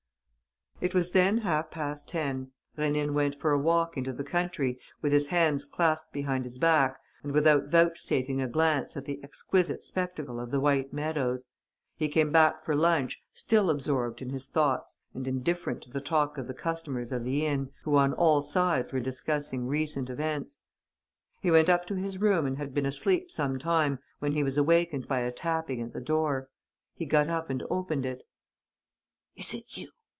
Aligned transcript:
It 0.83 0.95
was 0.95 1.11
then 1.11 1.37
half 1.37 1.69
past 1.69 2.09
ten. 2.09 2.53
Rénine 2.75 3.13
went 3.13 3.35
for 3.35 3.51
a 3.51 3.59
walk 3.59 3.97
into 3.97 4.11
the 4.11 4.23
country, 4.23 4.79
with 4.99 5.11
his 5.11 5.27
hands 5.27 5.63
clasped 5.63 6.11
behind 6.11 6.43
his 6.43 6.57
back 6.57 6.97
and 7.21 7.33
without 7.33 7.67
vouchsafing 7.67 8.41
a 8.41 8.47
glance 8.47 8.97
at 8.97 9.05
the 9.05 9.23
exquisite 9.23 9.83
spectacle 9.83 10.39
of 10.39 10.49
the 10.49 10.59
white 10.59 10.91
meadows. 10.91 11.45
He 11.97 12.09
came 12.09 12.31
back 12.31 12.65
for 12.65 12.75
lunch, 12.75 13.21
still 13.31 13.69
absorbed 13.69 14.23
in 14.23 14.31
his 14.31 14.47
thoughts 14.49 14.97
and 15.13 15.27
indifferent 15.27 15.83
to 15.83 15.91
the 15.91 16.01
talk 16.01 16.39
of 16.39 16.47
the 16.47 16.53
customers 16.55 17.11
of 17.11 17.23
the 17.23 17.45
inn, 17.45 17.69
who 17.83 17.95
on 17.97 18.13
all 18.13 18.41
sides 18.41 18.91
were 18.91 18.99
discussing 18.99 19.67
recent 19.67 20.09
events. 20.09 20.61
He 21.43 21.51
went 21.51 21.69
up 21.69 21.85
to 21.85 21.93
his 21.95 22.17
room 22.17 22.47
and 22.47 22.57
had 22.57 22.73
been 22.73 22.87
asleep 22.87 23.29
some 23.29 23.59
time 23.59 23.99
when 24.17 24.31
he 24.31 24.41
was 24.41 24.57
awakened 24.57 25.07
by 25.07 25.19
a 25.19 25.31
tapping 25.31 25.79
at 25.79 25.93
the 25.93 26.01
door. 26.01 26.49
He 26.95 27.05
got 27.05 27.29
up 27.29 27.51
and 27.51 27.61
opened 27.69 28.07
it: 28.07 28.23
"Is 29.35 29.53
it 29.53 29.77
you?... 29.77 29.91